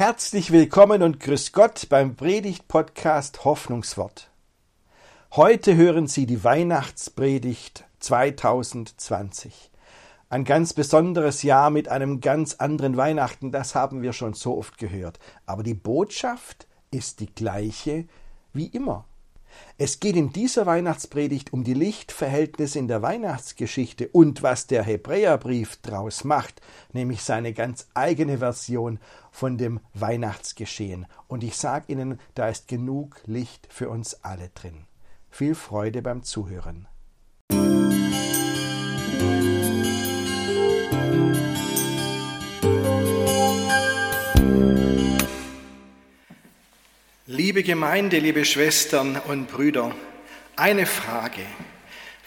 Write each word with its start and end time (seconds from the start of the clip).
Herzlich 0.00 0.50
willkommen 0.50 1.02
und 1.02 1.20
grüß 1.20 1.52
Gott 1.52 1.90
beim 1.90 2.16
Predigt-Podcast 2.16 3.44
Hoffnungswort. 3.44 4.30
Heute 5.32 5.76
hören 5.76 6.06
Sie 6.06 6.24
die 6.24 6.42
Weihnachtspredigt 6.42 7.84
2020. 7.98 9.70
Ein 10.30 10.44
ganz 10.44 10.72
besonderes 10.72 11.42
Jahr 11.42 11.68
mit 11.68 11.88
einem 11.88 12.22
ganz 12.22 12.54
anderen 12.54 12.96
Weihnachten, 12.96 13.52
das 13.52 13.74
haben 13.74 14.00
wir 14.00 14.14
schon 14.14 14.32
so 14.32 14.56
oft 14.56 14.78
gehört. 14.78 15.18
Aber 15.44 15.62
die 15.62 15.74
Botschaft 15.74 16.66
ist 16.90 17.20
die 17.20 17.34
gleiche 17.34 18.06
wie 18.54 18.68
immer. 18.68 19.04
Es 19.78 19.98
geht 19.98 20.16
in 20.16 20.32
dieser 20.32 20.66
Weihnachtspredigt 20.66 21.52
um 21.52 21.64
die 21.64 21.74
Lichtverhältnisse 21.74 22.78
in 22.78 22.88
der 22.88 23.00
Weihnachtsgeschichte 23.00 24.08
und 24.08 24.42
was 24.42 24.66
der 24.66 24.82
Hebräerbrief 24.82 25.76
draus 25.76 26.24
macht, 26.24 26.60
nämlich 26.92 27.22
seine 27.22 27.54
ganz 27.54 27.88
eigene 27.94 28.38
Version 28.38 28.98
von 29.30 29.56
dem 29.56 29.80
Weihnachtsgeschehen. 29.94 31.06
Und 31.28 31.44
ich 31.44 31.56
sage 31.56 31.92
Ihnen, 31.92 32.20
da 32.34 32.48
ist 32.48 32.68
genug 32.68 33.20
Licht 33.24 33.68
für 33.70 33.88
uns 33.88 34.22
alle 34.22 34.50
drin. 34.50 34.84
Viel 35.30 35.54
Freude 35.54 36.02
beim 36.02 36.24
Zuhören. 36.24 36.86
Liebe 47.50 47.64
Gemeinde, 47.64 48.20
liebe 48.20 48.44
Schwestern 48.44 49.16
und 49.16 49.48
Brüder, 49.48 49.92
eine 50.54 50.86
Frage. 50.86 51.44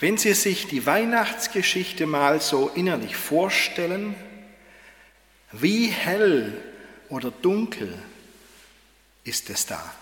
Wenn 0.01 0.17
Sie 0.17 0.33
sich 0.33 0.67
die 0.67 0.85
Weihnachtsgeschichte 0.85 2.05
mal 2.05 2.41
so 2.41 2.67
innerlich 2.67 3.15
vorstellen, 3.15 4.15
wie 5.53 5.87
hell 5.87 6.61
oder 7.07 7.31
dunkel 7.31 7.97
ist 9.23 9.49
es 9.49 9.65
da? 9.65 9.93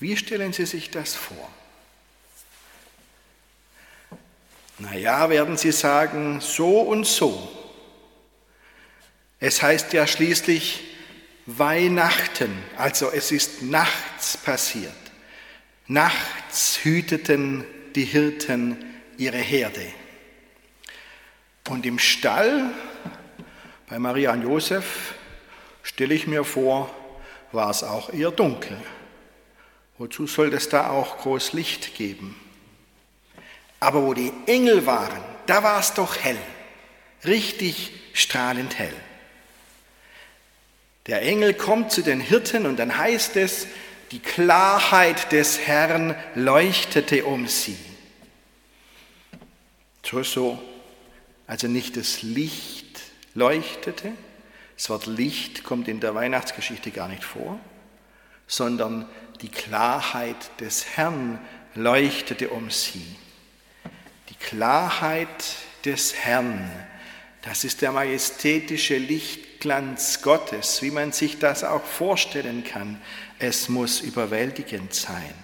Wie 0.00 0.16
stellen 0.16 0.52
Sie 0.52 0.66
sich 0.66 0.90
das 0.90 1.14
vor? 1.14 1.48
Naja, 4.78 5.30
werden 5.30 5.56
Sie 5.56 5.70
sagen, 5.70 6.40
so 6.40 6.80
und 6.80 7.06
so. 7.06 7.48
Es 9.38 9.62
heißt 9.62 9.92
ja 9.92 10.08
schließlich, 10.08 10.89
Weihnachten, 11.46 12.56
also 12.76 13.10
es 13.10 13.32
ist 13.32 13.62
nachts 13.62 14.36
passiert. 14.36 14.92
Nachts 15.86 16.80
hüteten 16.84 17.64
die 17.94 18.04
Hirten 18.04 18.76
ihre 19.16 19.38
Herde. 19.38 19.86
Und 21.68 21.86
im 21.86 21.98
Stall 21.98 22.72
bei 23.90 23.98
Maria 23.98 24.32
und 24.32 24.42
Josef, 24.42 25.14
stelle 25.82 26.14
ich 26.14 26.28
mir 26.28 26.44
vor, 26.44 26.94
war 27.50 27.70
es 27.70 27.82
auch 27.82 28.12
eher 28.12 28.30
dunkel. 28.30 28.80
Wozu 29.98 30.28
soll 30.28 30.54
es 30.54 30.68
da 30.68 30.90
auch 30.90 31.18
groß 31.18 31.54
Licht 31.54 31.96
geben? 31.96 32.40
Aber 33.80 34.04
wo 34.04 34.14
die 34.14 34.32
Engel 34.46 34.86
waren, 34.86 35.20
da 35.46 35.64
war 35.64 35.80
es 35.80 35.92
doch 35.92 36.16
hell, 36.16 36.38
richtig 37.24 37.92
strahlend 38.12 38.78
hell. 38.78 38.94
Der 41.06 41.22
Engel 41.22 41.54
kommt 41.54 41.92
zu 41.92 42.02
den 42.02 42.20
Hirten 42.20 42.66
und 42.66 42.78
dann 42.78 42.96
heißt 42.96 43.36
es, 43.36 43.66
die 44.10 44.18
Klarheit 44.18 45.32
des 45.32 45.58
Herrn 45.60 46.14
leuchtete 46.34 47.24
um 47.24 47.46
sie. 47.46 47.78
So, 50.04 50.22
so, 50.22 50.62
also 51.46 51.68
nicht 51.68 51.96
das 51.96 52.22
Licht 52.22 53.00
leuchtete, 53.34 54.12
das 54.76 54.90
Wort 54.90 55.06
Licht 55.06 55.62
kommt 55.62 55.88
in 55.88 56.00
der 56.00 56.14
Weihnachtsgeschichte 56.14 56.90
gar 56.90 57.08
nicht 57.08 57.22
vor, 57.22 57.60
sondern 58.46 59.08
die 59.42 59.48
Klarheit 59.48 60.50
des 60.58 60.96
Herrn 60.96 61.38
leuchtete 61.74 62.48
um 62.48 62.70
sie. 62.70 63.04
Die 64.30 64.34
Klarheit 64.34 65.28
des 65.84 66.14
Herrn, 66.14 66.70
das 67.42 67.64
ist 67.64 67.82
der 67.82 67.92
majestätische 67.92 68.96
Licht 68.96 69.50
Lichtglanz 69.60 70.22
Gottes, 70.22 70.80
wie 70.80 70.90
man 70.90 71.12
sich 71.12 71.38
das 71.38 71.64
auch 71.64 71.84
vorstellen 71.84 72.64
kann. 72.64 72.98
Es 73.38 73.68
muss 73.68 74.00
überwältigend 74.00 74.94
sein. 74.94 75.34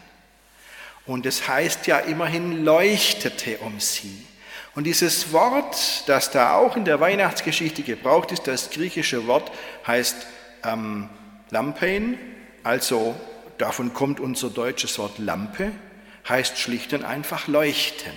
Und 1.04 1.26
es 1.26 1.46
heißt 1.46 1.86
ja 1.86 1.98
immerhin 1.98 2.64
leuchtete 2.64 3.58
um 3.58 3.78
sie. 3.78 4.26
Und 4.74 4.84
dieses 4.84 5.32
Wort, 5.32 6.04
das 6.06 6.30
da 6.30 6.54
auch 6.54 6.76
in 6.76 6.86
der 6.86 6.98
Weihnachtsgeschichte 6.98 7.82
gebraucht 7.82 8.32
ist, 8.32 8.46
das 8.46 8.70
griechische 8.70 9.26
Wort 9.26 9.52
heißt 9.86 10.16
ähm, 10.64 11.10
Lampein, 11.50 12.18
also 12.64 13.14
davon 13.58 13.92
kommt 13.92 14.18
unser 14.18 14.48
deutsches 14.48 14.98
Wort 14.98 15.18
Lampe, 15.18 15.72
heißt 16.26 16.58
schlicht 16.58 16.94
und 16.94 17.04
einfach 17.04 17.48
leuchten. 17.48 18.12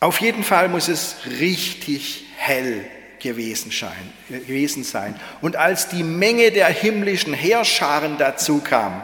Auf 0.00 0.20
jeden 0.20 0.44
Fall 0.44 0.68
muss 0.68 0.88
es 0.88 1.16
richtig 1.40 2.24
hell 2.36 2.88
gewesen, 3.18 3.72
schein, 3.72 4.12
gewesen 4.28 4.84
sein. 4.84 5.18
Und 5.40 5.56
als 5.56 5.88
die 5.88 6.04
Menge 6.04 6.52
der 6.52 6.68
himmlischen 6.68 7.34
Heerscharen 7.34 8.16
dazu 8.16 8.60
kam, 8.60 9.02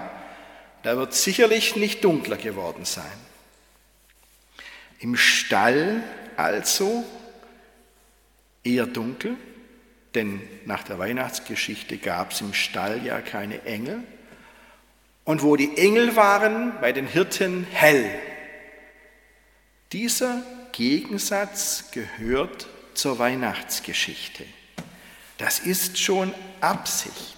da 0.84 0.96
wird 0.96 1.14
sicherlich 1.14 1.76
nicht 1.76 2.04
dunkler 2.04 2.36
geworden 2.36 2.84
sein. 2.84 3.04
Im 5.00 5.16
Stall 5.16 6.02
also 6.36 7.04
eher 8.62 8.86
dunkel, 8.86 9.36
denn 10.14 10.40
nach 10.64 10.84
der 10.84 10.98
Weihnachtsgeschichte 10.98 11.98
gab 11.98 12.32
es 12.32 12.40
im 12.40 12.54
Stall 12.54 13.04
ja 13.04 13.20
keine 13.20 13.64
Engel. 13.64 14.02
Und 15.24 15.42
wo 15.42 15.56
die 15.56 15.76
Engel 15.76 16.16
waren, 16.16 16.72
bei 16.80 16.92
den 16.92 17.06
Hirten 17.06 17.66
hell. 17.72 18.10
Dieser 19.92 20.42
Gegensatz 20.76 21.92
gehört 21.92 22.66
zur 22.94 23.20
Weihnachtsgeschichte. 23.20 24.44
Das 25.38 25.60
ist 25.60 26.00
schon 26.00 26.34
Absicht. 26.60 27.36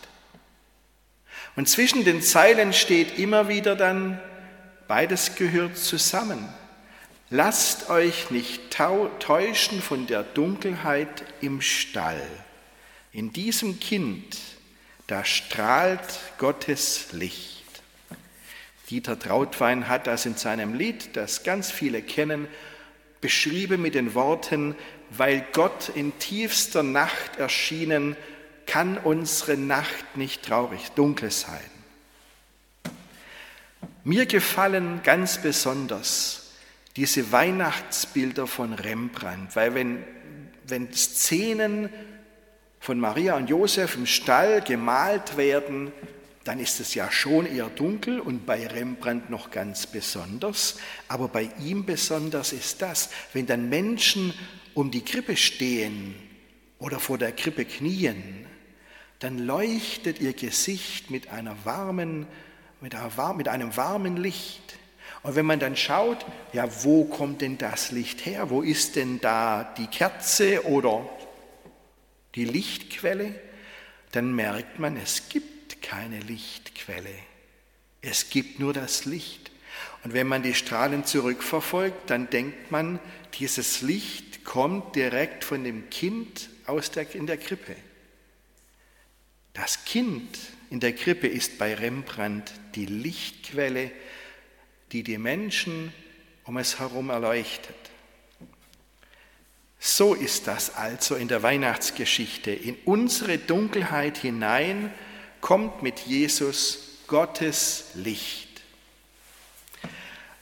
Und 1.55 1.69
zwischen 1.69 2.05
den 2.07 2.23
Zeilen 2.23 2.73
steht 2.73 3.19
immer 3.19 3.49
wieder 3.49 3.77
dann, 3.77 4.19
beides 4.89 5.35
gehört 5.35 5.77
zusammen. 5.77 6.49
Lasst 7.29 7.91
euch 7.91 8.31
nicht 8.31 8.71
täuschen 8.71 9.83
von 9.83 10.07
der 10.07 10.23
Dunkelheit 10.23 11.23
im 11.43 11.61
Stall. 11.61 12.23
In 13.13 13.35
diesem 13.35 13.81
Kind, 13.81 14.39
da 15.09 15.27
strahlt 15.27 16.21
Gottes 16.39 17.13
Licht. 17.13 17.65
Dieter 18.89 19.19
Trautwein 19.19 19.89
hat 19.89 20.07
das 20.07 20.25
in 20.25 20.37
seinem 20.37 20.73
Lied, 20.73 21.17
das 21.17 21.43
ganz 21.43 21.71
viele 21.71 22.01
kennen, 22.01 22.49
beschrieben 23.27 23.83
mit 23.83 23.97
den 23.97 24.15
Worten, 24.15 24.77
weil 25.11 25.45
Gott 25.53 25.91
in 25.93 26.17
tiefster 26.21 26.85
Nacht 26.85 27.39
erschienen, 27.39 28.15
kann 28.67 28.99
unsere 28.99 29.57
Nacht 29.57 30.17
nicht 30.17 30.45
traurig, 30.45 30.93
dunkel 30.95 31.33
sein. 31.33 31.59
Mir 34.05 34.27
gefallen 34.27 35.01
ganz 35.03 35.43
besonders 35.43 36.53
diese 36.95 37.33
Weihnachtsbilder 37.33 38.47
von 38.47 38.75
Rembrandt, 38.75 39.57
weil 39.57 39.75
wenn, 39.75 40.05
wenn 40.69 40.93
Szenen 40.93 41.89
von 42.79 43.01
Maria 43.01 43.35
und 43.37 43.51
Josef 43.51 43.97
im 43.97 44.07
Stall 44.07 44.61
gemalt 44.61 45.37
werden, 45.37 45.91
dann 46.47 46.61
ist 46.61 46.79
es 46.79 46.95
ja 46.95 47.11
schon 47.11 47.45
eher 47.45 47.69
dunkel 47.69 48.21
und 48.21 48.47
bei 48.47 48.69
Rembrandt 48.69 49.31
noch 49.31 49.51
ganz 49.51 49.89
besonders. 49.89 50.79
Aber 51.09 51.27
bei 51.27 51.51
ihm 51.61 51.85
besonders 51.85 52.53
ist 52.53 52.83
das, 52.83 53.11
wenn 53.33 53.47
dann 53.47 53.69
Menschen 53.69 54.33
um 54.73 54.93
die 54.93 55.05
Krippe 55.05 55.37
stehen 55.37 56.15
oder 56.79 57.01
vor 57.01 57.19
der 57.19 57.33
Krippe 57.33 57.65
knien, 57.65 58.47
dann 59.19 59.39
leuchtet 59.39 60.21
ihr 60.21 60.35
Gesicht 60.35 61.11
mit, 61.11 61.31
einer 61.33 61.57
warmen, 61.65 62.29
mit, 62.81 62.95
einer, 62.95 63.35
mit 63.35 63.49
einem 63.49 63.77
warmen 63.77 64.17
Licht. 64.17 64.79
Und 65.25 65.35
wenn 65.35 65.47
man 65.47 65.59
dann 65.59 65.75
schaut, 65.75 66.25
ja, 66.53 66.69
wo 66.85 67.07
kommt 67.07 67.41
denn 67.41 67.59
das 67.59 67.91
Licht 67.91 68.25
her? 68.25 68.51
Wo 68.51 68.63
ist 68.63 68.95
denn 68.95 69.21
da 69.21 69.75
die 69.77 69.89
Kerze 69.89 70.65
oder 70.65 71.09
die 72.37 72.45
Lichtquelle? 72.45 73.35
Dann 74.13 74.33
merkt 74.33 74.79
man, 74.79 74.97
es 74.97 75.29
gibt 75.29 75.56
keine 75.87 76.19
Lichtquelle. 76.21 77.15
Es 78.03 78.29
gibt 78.29 78.59
nur 78.59 78.73
das 78.73 79.05
Licht. 79.05 79.53
Und 80.03 80.15
wenn 80.15 80.27
man 80.27 80.43
die 80.43 80.55
Strahlen 80.55 81.05
zurückverfolgt, 81.05 82.11
dann 82.11 82.29
denkt 82.29 82.71
man, 82.71 82.99
dieses 83.35 83.83
Licht 83.83 84.45
kommt 84.45 84.97
direkt 84.97 85.45
von 85.45 85.63
dem 85.63 85.89
Kind 85.91 86.51
aus 86.67 86.91
der, 86.91 87.15
in 87.15 87.27
der 87.27 87.37
Krippe. 87.37 87.77
Das 89.53 89.85
Kind 89.85 90.39
in 90.71 90.81
der 90.81 90.93
Krippe 90.93 91.29
ist 91.29 91.57
bei 91.59 91.75
Rembrandt 91.75 92.53
die 92.75 92.87
Lichtquelle, 92.87 93.91
die 94.93 95.03
die 95.03 95.19
Menschen 95.19 95.93
um 96.45 96.57
es 96.57 96.79
herum 96.79 97.11
erleuchtet. 97.11 97.77
So 99.79 100.15
ist 100.15 100.49
das 100.49 100.75
also 100.75 101.15
in 101.15 101.29
der 101.29 101.43
Weihnachtsgeschichte. 101.43 102.51
In 102.51 102.77
unsere 102.85 103.39
Dunkelheit 103.39 104.19
hinein 104.19 104.93
kommt 105.47 105.81
mit 105.81 106.01
Jesus 106.01 106.79
Gottes 107.07 107.85
Licht. 107.95 108.49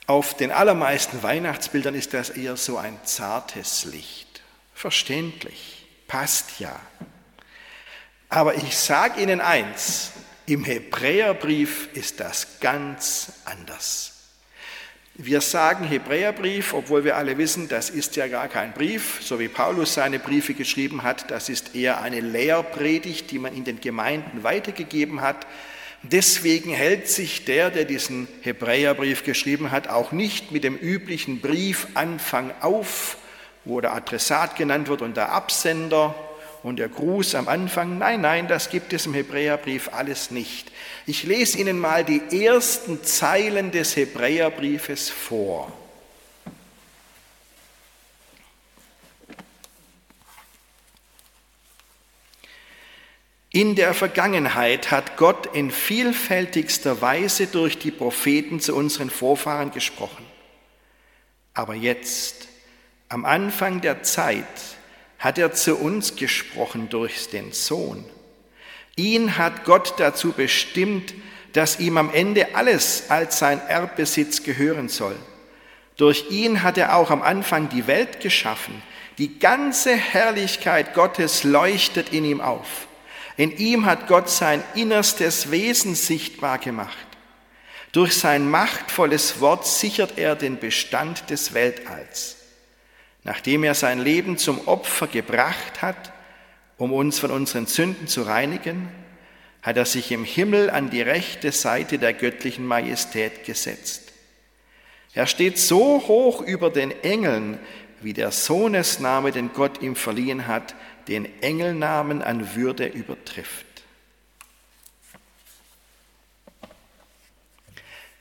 Auf 0.07 0.35
den 0.35 0.49
allermeisten 0.49 1.21
Weihnachtsbildern 1.21 1.93
ist 1.93 2.15
das 2.15 2.31
eher 2.31 2.57
so 2.57 2.79
ein 2.79 2.97
zartes 3.03 3.85
Licht. 3.85 4.41
Verständlich, 4.73 5.85
passt 6.07 6.59
ja. 6.59 6.79
Aber 8.29 8.55
ich 8.55 8.75
sage 8.75 9.21
Ihnen 9.21 9.41
eins, 9.41 10.09
im 10.47 10.63
Hebräerbrief 10.63 11.89
ist 11.93 12.19
das 12.19 12.59
ganz 12.59 13.31
anders. 13.45 14.14
Wir 15.17 15.39
sagen 15.39 15.85
Hebräerbrief, 15.85 16.73
obwohl 16.73 17.05
wir 17.05 17.15
alle 17.15 17.37
wissen, 17.37 17.69
das 17.69 17.89
ist 17.89 18.17
ja 18.17 18.27
gar 18.27 18.49
kein 18.49 18.73
Brief, 18.73 19.19
so 19.21 19.39
wie 19.39 19.47
Paulus 19.47 19.93
seine 19.93 20.19
Briefe 20.19 20.53
geschrieben 20.53 21.03
hat, 21.03 21.31
das 21.31 21.47
ist 21.47 21.73
eher 21.73 22.01
eine 22.01 22.19
Lehrpredigt, 22.19 23.31
die 23.31 23.39
man 23.39 23.55
in 23.55 23.63
den 23.63 23.79
Gemeinden 23.79 24.43
weitergegeben 24.43 25.21
hat. 25.21 25.47
Deswegen 26.03 26.73
hält 26.73 27.07
sich 27.07 27.45
der, 27.45 27.69
der 27.69 27.85
diesen 27.85 28.27
Hebräerbrief 28.41 29.23
geschrieben 29.23 29.71
hat, 29.71 29.87
auch 29.87 30.11
nicht 30.11 30.51
mit 30.51 30.65
dem 30.65 30.75
üblichen 30.75 31.39
Briefanfang 31.39 32.51
auf, 32.59 33.15
wo 33.63 33.79
der 33.79 33.93
Adressat 33.93 34.57
genannt 34.57 34.89
wird 34.89 35.01
und 35.01 35.15
der 35.15 35.31
Absender 35.31 36.13
und 36.65 36.77
der 36.77 36.89
Gruß 36.89 37.35
am 37.35 37.47
Anfang. 37.47 37.99
Nein, 37.99 38.21
nein, 38.21 38.47
das 38.47 38.71
gibt 38.71 38.91
es 38.91 39.05
im 39.05 39.13
Hebräerbrief 39.13 39.89
alles 39.93 40.31
nicht. 40.31 40.71
Ich 41.05 41.21
lese 41.21 41.59
Ihnen 41.59 41.77
mal 41.77 42.03
die 42.03 42.43
ersten 42.43 43.03
Zeilen 43.03 43.69
des 43.69 43.95
Hebräerbriefes 43.95 45.11
vor. 45.11 45.71
In 53.51 53.75
der 53.75 53.93
Vergangenheit 53.93 54.89
hat 54.89 55.17
Gott 55.17 55.55
in 55.55 55.69
vielfältigster 55.69 56.99
Weise 56.99 57.45
durch 57.45 57.77
die 57.77 57.91
Propheten 57.91 58.59
zu 58.59 58.75
unseren 58.75 59.11
Vorfahren 59.11 59.69
gesprochen. 59.69 60.25
Aber 61.53 61.75
jetzt, 61.75 62.47
am 63.07 63.23
Anfang 63.23 63.81
der 63.81 64.01
Zeit, 64.01 64.74
hat 65.25 65.39
er 65.39 65.53
zu 65.53 65.75
uns 65.77 66.15
gesprochen 66.15 66.87
durch 66.87 67.29
den 67.31 67.51
Sohn. 67.51 68.05
Ihn 68.95 69.39
hat 69.39 69.65
Gott 69.65 69.95
dazu 69.97 70.33
bestimmt, 70.33 71.15
dass 71.51 71.79
ihm 71.79 71.97
am 71.97 72.13
Ende 72.13 72.53
alles 72.53 73.05
als 73.09 73.39
sein 73.39 73.59
Erbbesitz 73.67 74.43
gehören 74.43 74.87
soll. 74.87 75.15
Durch 75.97 76.29
ihn 76.29 76.61
hat 76.61 76.77
er 76.77 76.95
auch 76.95 77.09
am 77.09 77.23
Anfang 77.23 77.69
die 77.69 77.87
Welt 77.87 78.19
geschaffen. 78.19 78.83
Die 79.17 79.39
ganze 79.39 79.95
Herrlichkeit 79.95 80.93
Gottes 80.93 81.43
leuchtet 81.43 82.13
in 82.13 82.23
ihm 82.23 82.39
auf. 82.39 82.87
In 83.35 83.57
ihm 83.57 83.87
hat 83.87 84.05
Gott 84.05 84.29
sein 84.29 84.63
innerstes 84.75 85.49
Wesen 85.49 85.95
sichtbar 85.95 86.59
gemacht. 86.59 87.07
Durch 87.93 88.15
sein 88.15 88.47
machtvolles 88.47 89.39
Wort 89.39 89.65
sichert 89.65 90.19
er 90.19 90.35
den 90.35 90.59
Bestand 90.59 91.31
des 91.31 91.55
Weltalls. 91.55 92.44
Nachdem 93.25 93.63
er 93.63 93.73
sein 93.73 93.99
Leben 93.99 94.37
zum 94.37 94.67
Opfer 94.67 95.07
gebracht 95.07 95.81
hat, 95.81 96.13
um 96.77 96.93
uns 96.93 97.19
von 97.19 97.31
unseren 97.31 97.65
Sünden 97.65 98.07
zu 98.07 98.21
reinigen, 98.21 98.87
hat 99.63 99.77
er 99.77 99.85
sich 99.85 100.11
im 100.11 100.23
Himmel 100.23 100.69
an 100.69 100.91
die 100.91 101.01
rechte 101.01 101.51
Seite 101.51 101.97
der 101.97 102.13
göttlichen 102.13 102.67
Majestät 102.67 103.43
gesetzt. 103.43 104.13
Er 105.15 105.25
steht 105.25 105.57
so 105.57 106.03
hoch 106.07 106.41
über 106.41 106.69
den 106.69 106.91
Engeln, 107.03 107.57
wie 108.01 108.13
der 108.13 108.31
Sohnesname, 108.31 109.31
den 109.31 109.51
Gott 109.53 109.81
ihm 109.81 109.95
verliehen 109.95 110.45
hat, 110.45 110.75
den 111.07 111.27
Engelnamen 111.41 112.21
an 112.21 112.55
Würde 112.55 112.85
übertrifft. 112.85 113.64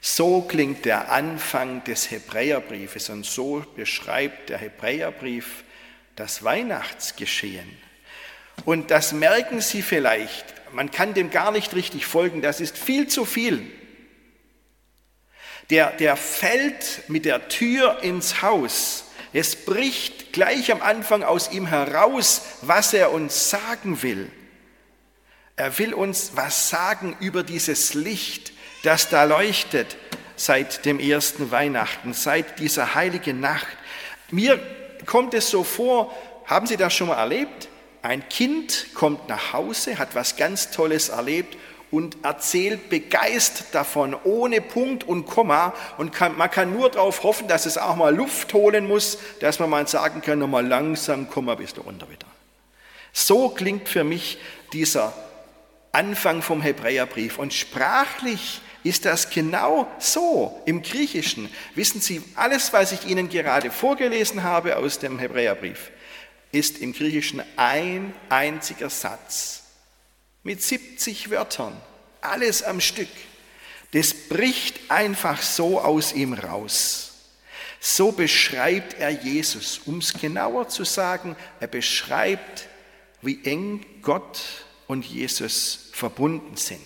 So 0.07 0.43
klingt 0.43 0.85
der 0.85 1.11
Anfang 1.11 1.83
des 1.85 2.11
Hebräerbriefes 2.11 3.09
und 3.09 3.25
so 3.25 3.65
beschreibt 3.75 4.51
der 4.51 4.59
Hebräerbrief 4.59 5.65
das 6.15 6.45
Weihnachtsgeschehen. 6.45 7.75
Und 8.67 8.91
das 8.91 9.15
merken 9.15 9.63
Sie 9.63 9.81
vielleicht, 9.81 10.45
man 10.75 10.91
kann 10.91 11.15
dem 11.15 11.31
gar 11.31 11.53
nicht 11.53 11.75
richtig 11.75 12.05
folgen, 12.05 12.43
das 12.43 12.61
ist 12.61 12.77
viel 12.77 13.09
zu 13.09 13.25
viel. 13.25 13.67
Der, 15.71 15.91
der 15.93 16.19
fällt 16.19 17.05
mit 17.09 17.25
der 17.25 17.49
Tür 17.49 18.03
ins 18.03 18.43
Haus. 18.43 19.07
Es 19.33 19.57
bricht 19.57 20.35
gleich 20.35 20.71
am 20.71 20.83
Anfang 20.83 21.23
aus 21.23 21.51
ihm 21.51 21.67
heraus, 21.67 22.43
was 22.61 22.93
er 22.93 23.11
uns 23.11 23.49
sagen 23.49 24.03
will. 24.03 24.31
Er 25.57 25.79
will 25.79 25.95
uns 25.95 26.33
was 26.35 26.69
sagen 26.69 27.17
über 27.21 27.43
dieses 27.43 27.95
Licht, 27.95 28.54
das 28.85 29.09
da 29.09 29.25
leuchtet 29.25 29.97
seit 30.37 30.85
dem 30.85 31.01
ersten 31.01 31.51
Weihnachten, 31.51 32.13
seit 32.13 32.59
dieser 32.59 32.95
heiligen 32.95 33.41
Nacht. 33.41 33.67
Mir 34.31 34.61
kommt 35.07 35.35
es 35.35 35.51
so 35.51 35.65
vor, 35.65 36.15
haben 36.47 36.67
Sie 36.67 36.77
das 36.77 36.93
schon 36.95 37.09
mal 37.09 37.17
erlebt? 37.17 37.69
Ein 38.03 38.29
Kind 38.29 38.89
kommt 38.95 39.29
nach 39.29 39.53
Hause, 39.53 39.99
hat 39.99 40.15
was 40.15 40.37
ganz 40.37 40.71
Tolles 40.71 41.09
erlebt 41.09 41.57
und 41.91 42.25
erzählt 42.25 42.91
begeistert 42.91 43.69
davon, 43.73 44.17
ohne 44.25 44.61
Punkt 44.61 45.05
und 45.05 45.27
Komma. 45.27 45.73
Und 45.97 46.13
kann, 46.13 46.37
man 46.37 46.51
kann 46.51 46.73
nur 46.73 46.91
darauf 46.91 47.23
hoffen, 47.23 47.49
dass 47.49 47.67
es 47.67 47.79
auch 47.79 47.97
mal 47.97 48.15
Luft 48.15 48.53
holen 48.53 48.87
muss, 48.87 49.19
dass 49.41 49.59
man 49.59 49.71
mal 49.71 49.87
sagen 49.87 50.21
kann, 50.21 50.41
nochmal 50.41 50.67
langsam, 50.67 51.31
komm 51.31 51.47
mal 51.47 51.57
bis 51.57 51.75
runter 51.79 52.11
wieder. 52.11 52.27
So 53.13 53.49
klingt 53.49 53.89
für 53.89 54.05
mich 54.05 54.39
dieser 54.73 55.15
Anfang 55.93 56.43
vom 56.43 56.61
Hebräerbrief. 56.61 57.39
Und 57.39 57.55
sprachlich 57.55 58.61
ist 58.85 59.07
das 59.07 59.31
genau 59.31 59.91
so 59.99 60.63
im 60.67 60.83
Griechischen. 60.83 61.49
Wissen 61.75 62.01
Sie, 62.01 62.23
alles, 62.37 62.73
was 62.73 62.93
ich 62.93 63.07
Ihnen 63.07 63.29
gerade 63.29 63.71
vorgelesen 63.71 64.45
habe 64.45 64.77
aus 64.77 64.99
dem 64.99 65.19
Hebräerbrief, 65.19 65.91
ist 66.53 66.79
im 66.79 66.93
Griechischen 66.93 67.43
ein 67.57 68.15
einziger 68.29 68.91
Satz 68.91 69.63
mit 70.45 70.63
70 70.63 71.31
Wörtern, 71.31 71.75
alles 72.21 72.63
am 72.63 72.81
Stück. 72.81 73.09
Das 73.93 74.13
bricht 74.13 74.91
einfach 74.91 75.41
so 75.43 75.81
aus 75.81 76.13
ihm 76.13 76.35
raus. 76.35 77.13
So 77.81 78.13
beschreibt 78.13 78.99
er 78.99 79.11
Jesus. 79.11 79.81
Um 79.87 79.99
es 79.99 80.13
genauer 80.13 80.69
zu 80.69 80.85
sagen, 80.85 81.37
er 81.61 81.69
beschreibt, 81.69 82.69
wie 83.23 83.45
eng 83.45 83.85
Gott 84.03 84.41
und 84.87 85.05
Jesus 85.05 85.91
verbunden 85.93 86.57
sind. 86.57 86.81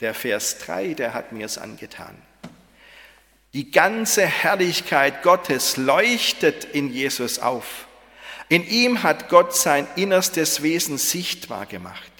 Der 0.00 0.14
Vers 0.14 0.58
3, 0.58 0.94
der 0.94 1.14
hat 1.14 1.32
mir 1.32 1.46
es 1.46 1.58
angetan. 1.58 2.16
Die 3.52 3.70
ganze 3.70 4.26
Herrlichkeit 4.26 5.22
Gottes 5.22 5.76
leuchtet 5.76 6.64
in 6.64 6.92
Jesus 6.92 7.38
auf. 7.38 7.86
In 8.48 8.66
ihm 8.66 9.02
hat 9.02 9.28
Gott 9.28 9.54
sein 9.54 9.86
innerstes 9.96 10.62
Wesen 10.62 10.98
sichtbar 10.98 11.66
gemacht. 11.66 12.12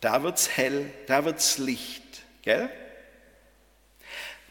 Da 0.00 0.22
wird's 0.22 0.48
hell, 0.56 0.90
da 1.06 1.24
wird's 1.24 1.58
Licht, 1.58 2.02
gell? 2.42 2.70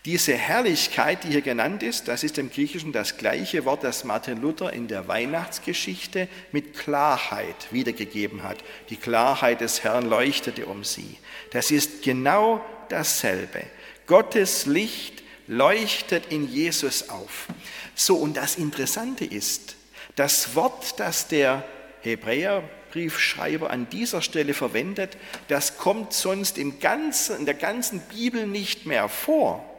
Diese 0.05 0.33
Herrlichkeit, 0.33 1.23
die 1.23 1.29
hier 1.29 1.41
genannt 1.41 1.81
ist, 1.81 2.09
das 2.09 2.25
ist 2.25 2.37
im 2.37 2.51
Griechischen 2.51 2.91
das 2.91 3.15
gleiche 3.15 3.63
Wort, 3.63 3.85
das 3.85 4.03
Martin 4.03 4.41
Luther 4.41 4.73
in 4.73 4.89
der 4.89 5.07
Weihnachtsgeschichte 5.07 6.27
mit 6.51 6.77
Klarheit 6.77 7.55
wiedergegeben 7.71 8.43
hat. 8.43 8.57
Die 8.89 8.97
Klarheit 8.97 9.61
des 9.61 9.85
Herrn 9.85 10.09
leuchtete 10.09 10.65
um 10.65 10.83
sie. 10.83 11.17
Das 11.51 11.71
ist 11.71 12.01
genau 12.01 12.63
dasselbe. 12.89 13.63
Gottes 14.05 14.65
Licht 14.65 15.23
leuchtet 15.47 16.33
in 16.33 16.51
Jesus 16.51 17.07
auf. 17.07 17.47
So, 17.95 18.17
und 18.17 18.35
das 18.35 18.57
Interessante 18.57 19.23
ist, 19.23 19.77
das 20.17 20.53
Wort, 20.53 20.99
das 20.99 21.29
der 21.29 21.63
Hebräerbriefschreiber 22.01 23.69
an 23.69 23.87
dieser 23.89 24.21
Stelle 24.21 24.53
verwendet, 24.53 25.15
das 25.47 25.77
kommt 25.77 26.11
sonst 26.11 26.57
im 26.57 26.81
ganzen, 26.81 27.37
in 27.37 27.45
der 27.45 27.53
ganzen 27.53 28.01
Bibel 28.01 28.45
nicht 28.45 28.85
mehr 28.85 29.07
vor. 29.07 29.69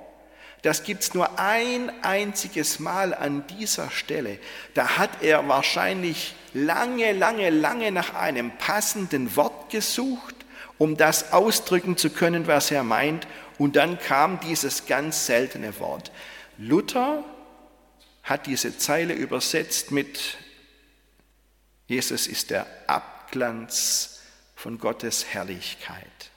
Das 0.65 0.83
gibt 0.83 1.03
es 1.03 1.13
nur 1.13 1.39
ein 1.39 1.93
einziges 2.03 2.79
Mal 2.79 3.13
an 3.13 3.47
dieser 3.59 3.91
Stelle. 3.91 4.39
Da 4.73 4.97
hat 4.97 5.23
er 5.23 5.47
wahrscheinlich 5.47 6.35
lange, 6.55 7.13
lange, 7.13 7.51
lange 7.51 7.93
nach 7.93 8.15
einem 8.15 8.51
passenden 8.57 9.37
Wort 9.37 9.69
gesucht, 9.69 10.35
um 10.79 10.97
das 10.97 11.35
ausdrücken 11.35 11.99
zu 11.99 12.09
können, 12.09 12.47
was 12.47 12.71
er 12.71 12.83
meint. 12.83 13.27
Und 13.59 13.77
dann 13.77 13.99
kam 13.99 14.41
dieses 14.41 14.87
ganz 14.87 15.27
seltene 15.27 15.79
Wort. 15.81 16.11
Luther 16.57 17.23
hat 18.23 18.47
diese 18.47 18.79
Zeile 18.79 19.13
übersetzt 19.13 19.91
mit 19.91 20.39
Jesus 21.89 22.27
ist 22.27 22.49
der 22.49 22.67
Abglanz 22.87 24.23
von 24.57 24.79
Gottes 24.79 25.27
Herrlichkeit 25.27 26.31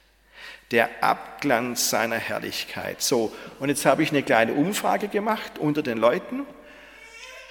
der 0.70 1.02
Abglanz 1.02 1.90
seiner 1.90 2.16
Herrlichkeit. 2.16 3.00
So, 3.00 3.34
und 3.58 3.68
jetzt 3.68 3.86
habe 3.86 4.02
ich 4.02 4.10
eine 4.10 4.22
kleine 4.22 4.52
Umfrage 4.52 5.08
gemacht 5.08 5.58
unter 5.58 5.82
den 5.82 5.98
Leuten. 5.98 6.46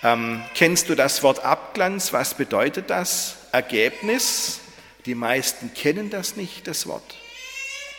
Ähm, 0.03 0.43
kennst 0.53 0.89
du 0.89 0.95
das 0.95 1.24
Wort 1.24 1.43
Abglanz? 1.43 2.13
Was 2.13 2.36
bedeutet 2.36 2.89
das? 2.89 3.38
Ergebnis? 3.51 4.59
Die 5.05 5.15
meisten 5.15 5.74
kennen 5.74 6.09
das 6.09 6.36
nicht, 6.36 6.67
das 6.67 6.86
Wort. 6.86 7.15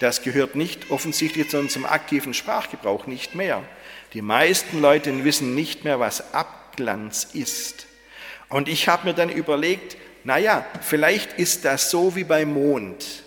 Das 0.01 0.23
gehört 0.23 0.55
nicht 0.55 0.91
offensichtlich 0.91 1.51
zu 1.51 1.59
unserem 1.59 1.87
aktiven 1.87 2.35
Sprachgebrauch 2.35 3.07
nicht 3.07 3.35
mehr. 3.35 3.65
Die 4.13 4.23
meisten 4.23 4.81
Leute 4.81 5.25
wissen 5.25 5.57
nicht 5.57 5.85
mehr, 5.85 5.99
was 5.99 6.33
Abglanz 6.33 7.29
ist. 7.33 7.87
Und 8.49 8.69
ich 8.69 8.89
habe 8.89 9.09
mir 9.09 9.15
dann 9.15 9.29
überlegt, 9.29 9.97
naja, 10.23 10.65
vielleicht 10.81 11.33
ist 11.33 11.65
das 11.65 11.91
so 11.91 12.15
wie 12.15 12.25
beim 12.25 12.55
Mond. 12.55 13.25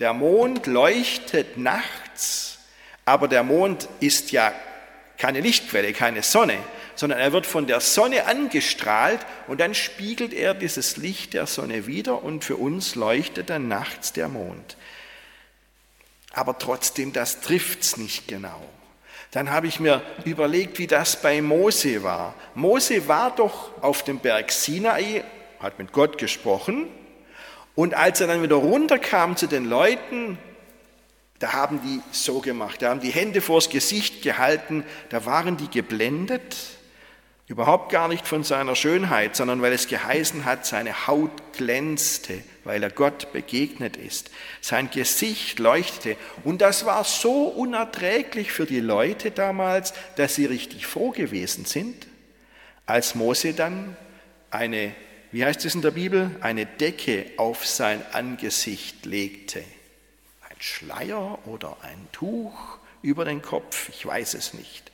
Der 0.00 0.12
Mond 0.12 0.66
leuchtet 0.66 1.56
nachts, 1.56 2.58
aber 3.04 3.28
der 3.28 3.44
Mond 3.44 3.88
ist 4.00 4.32
ja 4.32 4.52
keine 5.18 5.40
Lichtquelle, 5.40 5.92
keine 5.92 6.22
Sonne, 6.22 6.58
sondern 6.96 7.20
er 7.20 7.32
wird 7.32 7.46
von 7.46 7.66
der 7.66 7.80
Sonne 7.80 8.26
angestrahlt 8.26 9.20
und 9.46 9.60
dann 9.60 9.74
spiegelt 9.74 10.32
er 10.32 10.54
dieses 10.54 10.96
Licht 10.96 11.34
der 11.34 11.46
Sonne 11.46 11.86
wieder 11.86 12.24
und 12.24 12.44
für 12.44 12.56
uns 12.56 12.96
leuchtet 12.96 13.50
dann 13.50 13.68
nachts 13.68 14.12
der 14.12 14.28
Mond. 14.28 14.76
Aber 16.32 16.58
trotzdem, 16.58 17.12
das 17.12 17.40
trifft's 17.40 17.96
nicht 17.96 18.26
genau. 18.26 18.60
Dann 19.30 19.50
habe 19.50 19.68
ich 19.68 19.78
mir 19.78 20.02
überlegt, 20.24 20.78
wie 20.78 20.88
das 20.88 21.20
bei 21.22 21.40
Mose 21.40 22.02
war. 22.02 22.34
Mose 22.54 23.06
war 23.06 23.34
doch 23.34 23.80
auf 23.80 24.02
dem 24.02 24.18
Berg 24.18 24.50
Sinai, 24.50 25.22
hat 25.60 25.78
mit 25.78 25.92
Gott 25.92 26.18
gesprochen 26.18 26.88
und 27.74 27.94
als 27.94 28.20
er 28.20 28.26
dann 28.26 28.42
wieder 28.42 28.56
runterkam 28.56 29.36
zu 29.36 29.46
den 29.46 29.64
Leuten, 29.64 30.38
da 31.38 31.52
haben 31.52 31.80
die 31.82 32.00
so 32.12 32.40
gemacht, 32.40 32.82
da 32.82 32.90
haben 32.90 33.00
die 33.00 33.10
Hände 33.10 33.40
vors 33.40 33.68
Gesicht 33.68 34.22
gehalten, 34.22 34.84
da 35.10 35.26
waren 35.26 35.56
die 35.56 35.68
geblendet 35.68 36.56
Überhaupt 37.46 37.92
gar 37.92 38.08
nicht 38.08 38.26
von 38.26 38.42
seiner 38.42 38.74
Schönheit, 38.74 39.36
sondern 39.36 39.60
weil 39.60 39.74
es 39.74 39.86
geheißen 39.86 40.46
hat, 40.46 40.64
seine 40.64 41.06
Haut 41.06 41.52
glänzte, 41.52 42.42
weil 42.64 42.82
er 42.82 42.88
Gott 42.88 43.34
begegnet 43.34 43.98
ist. 43.98 44.30
Sein 44.62 44.88
Gesicht 44.90 45.58
leuchtete. 45.58 46.16
Und 46.42 46.62
das 46.62 46.86
war 46.86 47.04
so 47.04 47.44
unerträglich 47.44 48.50
für 48.50 48.64
die 48.64 48.80
Leute 48.80 49.30
damals, 49.30 49.92
dass 50.16 50.36
sie 50.36 50.46
richtig 50.46 50.86
froh 50.86 51.10
gewesen 51.10 51.66
sind, 51.66 52.06
als 52.86 53.14
Mose 53.14 53.52
dann 53.52 53.94
eine, 54.50 54.94
wie 55.34 55.44
heißt 55.44 55.64
es 55.64 55.74
in 55.74 55.82
der 55.82 55.90
Bibel, 55.90 56.30
eine 56.42 56.64
Decke 56.64 57.26
auf 57.38 57.66
sein 57.66 58.00
Angesicht 58.12 59.04
legte. 59.04 59.64
Ein 60.48 60.56
Schleier 60.60 61.40
oder 61.48 61.76
ein 61.82 62.06
Tuch 62.12 62.78
über 63.02 63.24
den 63.24 63.42
Kopf, 63.42 63.88
ich 63.88 64.06
weiß 64.06 64.34
es 64.34 64.54
nicht. 64.54 64.92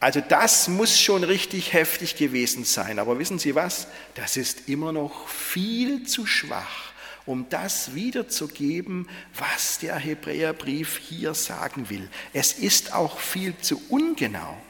Also 0.00 0.20
das 0.20 0.66
muss 0.66 0.98
schon 0.98 1.22
richtig 1.22 1.72
heftig 1.72 2.16
gewesen 2.16 2.64
sein. 2.64 2.98
Aber 2.98 3.16
wissen 3.20 3.38
Sie 3.38 3.54
was? 3.54 3.86
Das 4.16 4.36
ist 4.36 4.68
immer 4.68 4.90
noch 4.90 5.28
viel 5.28 6.02
zu 6.02 6.26
schwach, 6.26 6.92
um 7.26 7.48
das 7.50 7.94
wiederzugeben, 7.94 9.08
was 9.38 9.78
der 9.78 9.94
Hebräerbrief 9.94 10.98
hier 10.98 11.34
sagen 11.34 11.90
will. 11.90 12.10
Es 12.32 12.52
ist 12.54 12.92
auch 12.92 13.20
viel 13.20 13.56
zu 13.58 13.80
ungenau. 13.88 14.60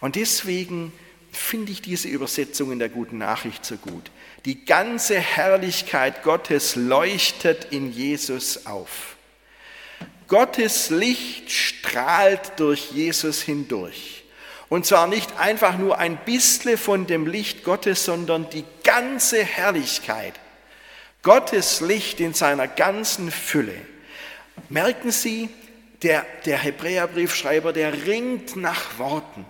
Und 0.00 0.14
deswegen 0.14 0.92
finde 1.38 1.72
ich 1.72 1.80
diese 1.80 2.08
Übersetzung 2.08 2.72
in 2.72 2.78
der 2.78 2.88
guten 2.88 3.18
Nachricht 3.18 3.64
so 3.64 3.76
gut. 3.76 4.10
Die 4.44 4.64
ganze 4.64 5.18
Herrlichkeit 5.18 6.22
Gottes 6.22 6.76
leuchtet 6.76 7.68
in 7.70 7.92
Jesus 7.92 8.66
auf. 8.66 9.16
Gottes 10.26 10.90
Licht 10.90 11.50
strahlt 11.50 12.52
durch 12.58 12.90
Jesus 12.92 13.40
hindurch. 13.40 14.24
Und 14.68 14.84
zwar 14.84 15.06
nicht 15.06 15.38
einfach 15.38 15.78
nur 15.78 15.98
ein 15.98 16.18
bisschen 16.18 16.76
von 16.76 17.06
dem 17.06 17.26
Licht 17.26 17.64
Gottes, 17.64 18.04
sondern 18.04 18.50
die 18.50 18.64
ganze 18.84 19.42
Herrlichkeit. 19.42 20.34
Gottes 21.22 21.80
Licht 21.80 22.20
in 22.20 22.34
seiner 22.34 22.68
ganzen 22.68 23.30
Fülle. 23.30 23.74
Merken 24.68 25.10
Sie, 25.10 25.48
der, 26.02 26.26
der 26.44 26.58
Hebräerbriefschreiber, 26.58 27.72
der 27.72 28.06
ringt 28.06 28.56
nach 28.56 28.98
Worten. 28.98 29.46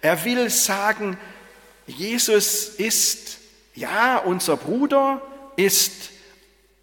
Er 0.00 0.24
will 0.24 0.50
sagen, 0.50 1.18
Jesus 1.86 2.68
ist, 2.68 3.38
ja, 3.74 4.18
unser 4.18 4.56
Bruder, 4.56 5.22
ist 5.56 6.10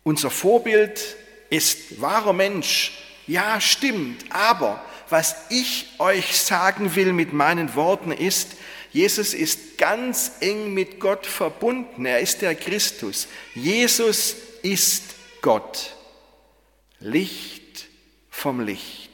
unser 0.04 0.30
Vorbild, 0.30 1.02
ist 1.50 2.00
wahrer 2.02 2.34
Mensch, 2.34 2.98
ja, 3.26 3.60
stimmt, 3.60 4.26
aber 4.30 4.84
was 5.10 5.36
ich 5.50 5.88
euch 6.00 6.38
sagen 6.38 6.96
will 6.96 7.14
mit 7.14 7.34
meinen 7.34 7.76
Worten 7.76 8.12
ist, 8.12 8.56
Jesus 8.92 9.34
ist 9.34 9.78
ganz 9.78 10.32
eng 10.40 10.74
mit 10.74 11.00
Gott 11.00 11.26
verbunden. 11.26 12.06
Er 12.06 12.20
ist 12.20 12.42
der 12.42 12.56
Christus. 12.56 13.28
Jesus 13.54 14.36
ist 14.64 15.04
Gott. 15.42 15.96
Licht 17.00 17.88
vom 18.30 18.60
Licht. 18.60 19.07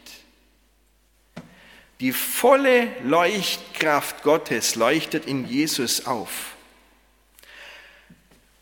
Die 2.03 2.12
volle 2.12 2.89
Leuchtkraft 3.05 4.24
Gottes 4.24 4.75
leuchtet 4.75 5.25
in 5.25 5.48
Jesus 5.48 6.05
auf. 6.05 6.57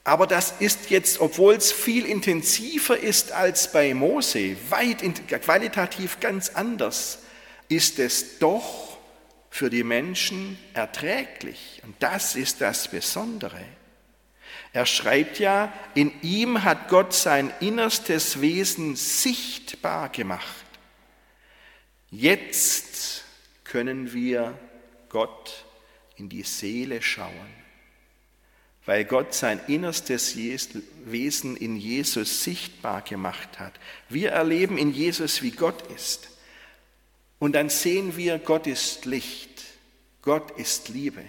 Aber 0.04 0.28
das 0.28 0.54
ist 0.60 0.92
jetzt, 0.92 1.20
obwohl 1.20 1.56
es 1.56 1.72
viel 1.72 2.06
intensiver 2.06 3.00
ist 3.00 3.32
als 3.32 3.72
bei 3.72 3.96
Mose, 3.96 4.58
weit 4.70 5.02
qualitativ 5.42 6.20
ganz 6.20 6.50
anders, 6.50 7.24
ist 7.68 7.98
es 7.98 8.38
doch 8.38 9.00
für 9.50 9.72
die 9.72 9.84
Menschen 9.84 10.60
erträglich. 10.76 11.82
Und 11.84 11.96
das 11.98 12.36
ist 12.36 12.62
das 12.62 12.90
Besondere. 12.90 13.66
Er 14.72 14.86
schreibt 14.86 15.40
ja, 15.40 15.74
in 15.96 16.12
ihm 16.22 16.64
hat 16.64 16.90
Gott 16.90 17.16
sein 17.16 17.52
innerstes 17.60 18.40
Wesen 18.40 18.96
sichtbar 18.96 20.10
gemacht. 20.10 20.64
Jetzt 22.12 23.21
können 23.72 24.14
wir 24.14 24.58
Gott 25.10 25.66
in 26.16 26.30
die 26.30 26.44
Seele 26.44 27.02
schauen 27.02 27.62
weil 28.86 29.06
Gott 29.06 29.34
sein 29.34 29.60
innerstes 29.68 30.36
Wesen 30.36 31.56
in 31.56 31.78
Jesus 31.78 32.44
sichtbar 32.44 33.02
gemacht 33.02 33.60
hat. 33.60 33.74
Wir 34.10 34.32
erleben 34.32 34.78
in 34.78 34.92
Jesus, 34.92 35.42
wie 35.44 35.52
Gott 35.52 35.84
ist. 35.92 36.30
Und 37.38 37.54
dann 37.54 37.70
sehen 37.70 38.18
wir, 38.18 38.40
Gott 38.40 38.68
ist 38.68 39.06
Licht, 39.06 39.64
Gott 40.22 40.52
ist 40.60 40.90
Liebe. 40.90 41.24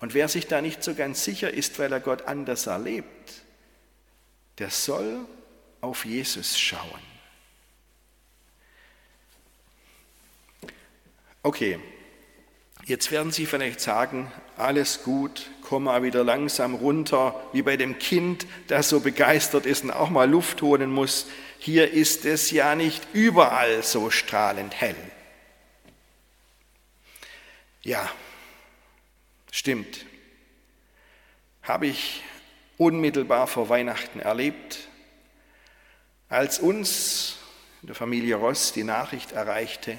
Und 0.00 0.14
wer 0.14 0.28
sich 0.28 0.46
da 0.46 0.60
nicht 0.60 0.82
so 0.82 0.94
ganz 0.94 1.24
sicher 1.24 1.52
ist, 1.52 1.78
weil 1.78 1.92
er 1.92 2.00
Gott 2.00 2.22
anders 2.22 2.66
erlebt, 2.66 3.42
der 4.58 4.70
soll 4.70 5.24
auf 5.80 6.04
Jesus 6.04 6.58
schauen. 6.58 7.15
Okay, 11.46 11.78
Jetzt 12.86 13.12
werden 13.12 13.30
Sie 13.30 13.46
vielleicht 13.46 13.80
sagen, 13.80 14.32
alles 14.56 15.04
gut, 15.04 15.48
komm 15.62 15.84
mal 15.84 16.02
wieder 16.02 16.24
langsam 16.24 16.74
runter, 16.74 17.40
wie 17.52 17.62
bei 17.62 17.76
dem 17.76 18.00
Kind, 18.00 18.48
das 18.66 18.88
so 18.88 18.98
begeistert 18.98 19.64
ist 19.64 19.84
und 19.84 19.92
auch 19.92 20.10
mal 20.10 20.28
Luft 20.28 20.60
holen 20.60 20.90
muss. 20.90 21.26
Hier 21.60 21.92
ist 21.92 22.24
es 22.24 22.50
ja 22.50 22.74
nicht 22.74 23.06
überall 23.12 23.84
so 23.84 24.10
strahlend 24.10 24.80
hell. 24.80 24.96
Ja, 27.82 28.10
stimmt. 29.52 30.04
Habe 31.62 31.86
ich 31.86 32.24
unmittelbar 32.76 33.46
vor 33.46 33.68
Weihnachten 33.68 34.18
erlebt, 34.18 34.88
als 36.28 36.58
uns 36.58 37.36
in 37.82 37.86
der 37.86 37.94
Familie 37.94 38.34
Ross 38.34 38.72
die 38.72 38.84
Nachricht 38.84 39.30
erreichte, 39.30 39.96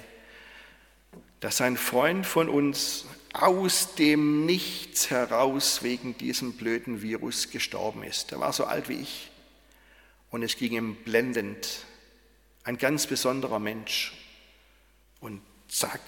dass 1.39 1.61
ein 1.61 1.77
Freund 1.77 2.25
von 2.25 2.49
uns 2.49 3.05
aus 3.33 3.95
dem 3.95 4.45
Nichts 4.45 5.09
heraus 5.09 5.83
wegen 5.83 6.17
diesem 6.17 6.53
blöden 6.53 7.01
Virus 7.01 7.51
gestorben 7.51 8.03
ist. 8.03 8.31
Er 8.31 8.39
war 8.39 8.53
so 8.53 8.65
alt 8.65 8.89
wie 8.89 9.01
ich 9.01 9.29
und 10.31 10.43
es 10.43 10.57
ging 10.57 10.73
ihm 10.73 10.95
blendend. 10.95 11.85
Ein 12.63 12.77
ganz 12.77 13.07
besonderer 13.07 13.59
Mensch 13.59 14.13
und 15.19 15.41
zack 15.67 16.01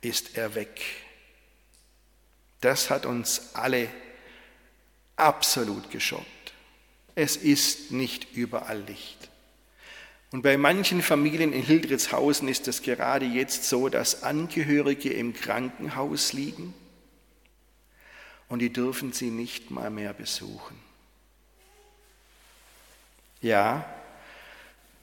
ist 0.00 0.36
er 0.36 0.54
weg. 0.54 0.80
Das 2.60 2.90
hat 2.90 3.06
uns 3.06 3.54
alle 3.54 3.88
absolut 5.16 5.90
geschockt. 5.90 6.26
Es 7.14 7.36
ist 7.36 7.90
nicht 7.90 8.32
überall 8.32 8.80
Licht. 8.82 9.17
Und 10.30 10.42
bei 10.42 10.58
manchen 10.58 11.00
Familien 11.00 11.52
in 11.52 11.62
Hildritzhausen 11.62 12.48
ist 12.48 12.68
es 12.68 12.82
gerade 12.82 13.24
jetzt 13.24 13.64
so, 13.64 13.88
dass 13.88 14.22
Angehörige 14.22 15.10
im 15.10 15.32
Krankenhaus 15.32 16.32
liegen 16.32 16.74
und 18.48 18.60
die 18.60 18.72
dürfen 18.72 19.12
sie 19.12 19.30
nicht 19.30 19.70
mal 19.70 19.90
mehr 19.90 20.12
besuchen. 20.12 20.78
Ja, 23.40 23.88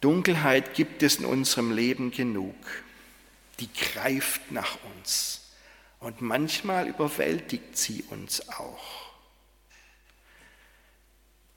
Dunkelheit 0.01 0.74
gibt 0.75 1.01
es 1.03 1.15
in 1.15 1.25
unserem 1.25 1.72
Leben 1.72 2.12
genug. 2.12 2.55
Die 3.60 3.72
greift 3.72 4.51
nach 4.51 4.77
uns 4.96 5.41
Und 6.00 6.22
manchmal 6.22 6.88
überwältigt 6.88 7.77
sie 7.77 8.03
uns 8.10 8.50
auch. 8.50 9.13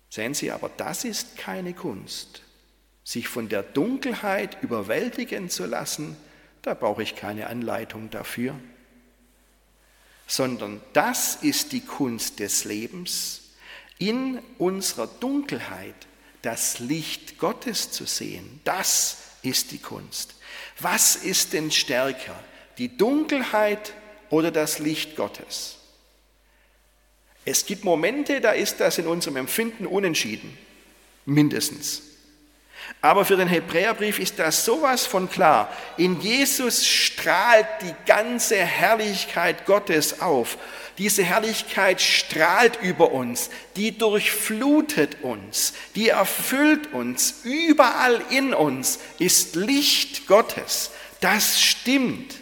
Sehen 0.09 0.33
Sie, 0.33 0.51
aber 0.51 0.71
das 0.71 1.05
ist 1.05 1.37
keine 1.37 1.75
Kunst. 1.75 2.43
Sich 3.09 3.27
von 3.27 3.49
der 3.49 3.63
Dunkelheit 3.63 4.63
überwältigen 4.63 5.49
zu 5.49 5.65
lassen, 5.65 6.15
da 6.61 6.75
brauche 6.75 7.03
ich 7.03 7.17
keine 7.17 7.47
Anleitung 7.47 8.11
dafür. 8.11 8.55
Sondern 10.27 10.83
das 10.93 11.37
ist 11.37 11.73
die 11.73 11.81
Kunst 11.81 12.39
des 12.39 12.67
Lebens, 12.67 13.45
in 13.97 14.39
unserer 14.59 15.07
Dunkelheit 15.07 15.95
das 16.43 16.81
Licht 16.81 17.39
Gottes 17.39 17.91
zu 17.93 18.05
sehen. 18.05 18.61
Das 18.65 19.17
ist 19.41 19.71
die 19.71 19.79
Kunst. 19.79 20.35
Was 20.79 21.17
ist 21.17 21.55
denn 21.55 21.71
stärker, 21.71 22.39
die 22.77 22.95
Dunkelheit 22.95 23.95
oder 24.29 24.51
das 24.51 24.81
Licht 24.81 25.17
Gottes? 25.17 25.79
Es 27.47 27.65
gibt 27.65 27.85
Momente, 27.85 28.43
da 28.43 28.53
ist 28.53 28.81
das 28.81 28.99
in 28.99 29.07
unserem 29.07 29.37
Empfinden 29.37 29.87
unentschieden, 29.87 30.59
mindestens. 31.25 32.03
Aber 33.01 33.25
für 33.25 33.37
den 33.37 33.49
Hebräerbrief 33.49 34.19
ist 34.19 34.39
das 34.39 34.65
sowas 34.65 35.07
von 35.07 35.31
klar. 35.31 35.73
In 35.97 36.21
Jesus 36.21 36.85
strahlt 36.87 37.67
die 37.83 37.95
ganze 38.07 38.57
Herrlichkeit 38.57 39.67
Gottes 39.67 40.21
auf. 40.21 40.59
Diese 40.99 41.23
Herrlichkeit 41.23 42.01
strahlt 42.01 42.83
über 42.83 43.13
uns, 43.13 43.51
die 43.77 43.97
durchflutet 43.97 45.23
uns, 45.23 45.75
die 45.95 46.09
erfüllt 46.09 46.93
uns. 46.93 47.43
Überall 47.45 48.21
in 48.31 48.53
uns 48.53 48.99
ist 49.21 49.55
Licht 49.55 50.27
Gottes. 50.27 50.91
Das 51.21 51.61
stimmt. 51.61 52.35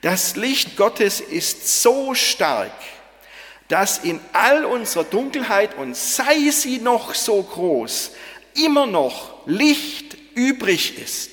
Das 0.00 0.36
Licht 0.36 0.76
Gottes 0.76 1.20
ist 1.20 1.82
so 1.82 2.14
stark, 2.14 2.72
dass 3.68 3.98
in 3.98 4.20
all 4.32 4.64
unserer 4.64 5.04
Dunkelheit, 5.04 5.76
und 5.76 5.96
sei 5.96 6.50
sie 6.50 6.78
noch 6.78 7.14
so 7.14 7.42
groß, 7.42 8.12
immer 8.54 8.86
noch 8.86 9.46
Licht 9.46 10.16
übrig 10.34 10.98
ist. 10.98 11.30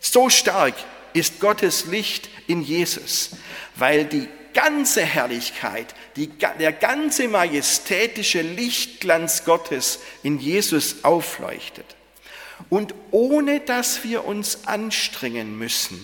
So 0.00 0.30
stark 0.30 0.74
ist 1.12 1.40
Gottes 1.40 1.86
Licht 1.86 2.28
in 2.46 2.62
Jesus, 2.62 3.30
weil 3.74 4.04
die 4.04 4.28
ganze 4.54 5.02
Herrlichkeit, 5.02 5.94
die, 6.16 6.28
der 6.28 6.72
ganze 6.72 7.28
majestätische 7.28 8.42
Lichtglanz 8.42 9.44
Gottes 9.44 9.98
in 10.22 10.38
Jesus 10.38 11.04
aufleuchtet. 11.04 11.84
Und 12.70 12.94
ohne 13.10 13.60
dass 13.60 14.02
wir 14.02 14.24
uns 14.24 14.66
anstrengen 14.66 15.58
müssen, 15.58 16.00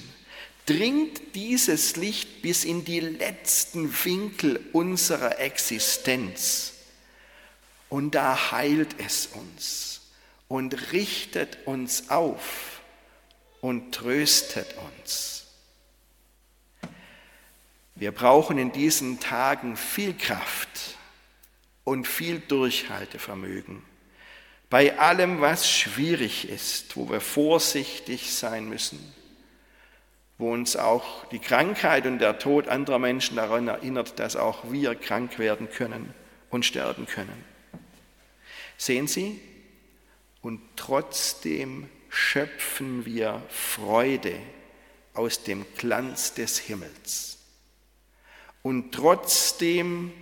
dringt 0.66 1.34
dieses 1.34 1.96
Licht 1.96 2.42
bis 2.42 2.64
in 2.64 2.84
die 2.84 3.00
letzten 3.00 3.92
Winkel 4.04 4.60
unserer 4.72 5.40
Existenz. 5.40 6.74
Und 7.88 8.14
da 8.14 8.52
heilt 8.52 8.96
es 8.98 9.28
uns 9.32 10.01
und 10.52 10.92
richtet 10.92 11.66
uns 11.66 12.10
auf 12.10 12.82
und 13.62 13.94
tröstet 13.94 14.66
uns. 14.98 15.46
Wir 17.94 18.12
brauchen 18.12 18.58
in 18.58 18.70
diesen 18.70 19.18
Tagen 19.18 19.78
viel 19.78 20.12
Kraft 20.12 20.98
und 21.84 22.06
viel 22.06 22.38
Durchhaltevermögen 22.38 23.82
bei 24.68 24.98
allem, 24.98 25.40
was 25.40 25.70
schwierig 25.70 26.50
ist, 26.50 26.98
wo 26.98 27.08
wir 27.08 27.22
vorsichtig 27.22 28.34
sein 28.34 28.68
müssen 28.68 29.00
wo 30.36 30.52
uns 30.52 30.76
auch 30.76 31.24
die 31.26 31.38
Krankheit 31.38 32.04
und 32.04 32.18
der 32.18 32.38
Tod 32.38 32.66
anderer 32.66 32.98
Menschen 32.98 33.36
daran 33.36 33.68
erinnert, 33.68 34.18
dass 34.18 34.34
auch 34.34 34.72
wir 34.72 34.96
krank 34.96 35.38
werden 35.38 35.70
können 35.70 36.12
und 36.50 36.66
sterben 36.66 37.06
können. 37.06 37.44
Sehen 38.76 39.06
Sie? 39.06 39.40
Und 40.42 40.60
trotzdem 40.76 41.88
schöpfen 42.08 43.06
wir 43.06 43.42
Freude 43.48 44.38
aus 45.14 45.44
dem 45.44 45.64
Glanz 45.76 46.34
des 46.34 46.58
Himmels. 46.58 47.38
Und 48.62 48.92
trotzdem 48.92 50.12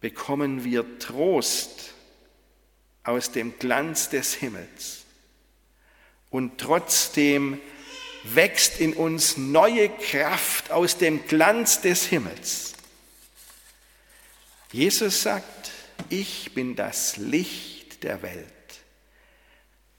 bekommen 0.00 0.64
wir 0.64 0.98
Trost 0.98 1.94
aus 3.04 3.32
dem 3.32 3.58
Glanz 3.58 4.10
des 4.10 4.34
Himmels. 4.34 5.04
Und 6.30 6.58
trotzdem 6.58 7.58
wächst 8.24 8.80
in 8.80 8.94
uns 8.94 9.36
neue 9.36 9.88
Kraft 9.88 10.70
aus 10.70 10.98
dem 10.98 11.26
Glanz 11.26 11.80
des 11.80 12.06
Himmels. 12.06 12.74
Jesus 14.70 15.22
sagt, 15.22 15.70
ich 16.08 16.54
bin 16.54 16.76
das 16.76 17.16
Licht 17.16 18.02
der 18.04 18.22
Welt. 18.22 18.51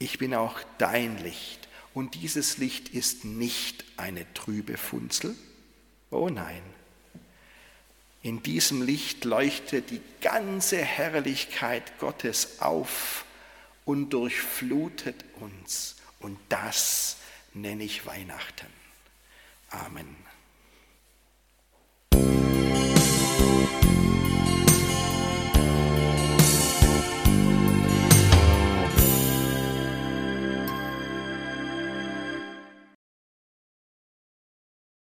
Ich 0.04 0.18
bin 0.18 0.36
auch 0.36 0.60
dein 0.80 1.18
Licht. 1.24 1.70
Und 1.94 2.16
dieses 2.16 2.58
Licht 2.58 2.89
ist 2.89 3.24
nicht 3.24 3.86
eine 3.96 4.32
trübe 4.34 4.76
Funzel. 4.76 5.34
Oh 6.12 6.28
nein. 6.28 6.62
In 8.22 8.44
diesem 8.44 8.82
Licht 8.82 9.24
leuchtet 9.24 9.92
die 9.92 10.02
ganze 10.20 10.84
Herrlichkeit 10.84 12.00
Gottes 12.00 12.60
auf 12.60 13.24
und 13.86 14.10
durchflutet 14.10 15.24
uns. 15.39 15.96
Und 16.20 16.38
das 16.50 17.16
nenne 17.54 17.86
ich 17.86 18.06
Weihnachten. 18.06 18.68
Amen. 19.70 20.18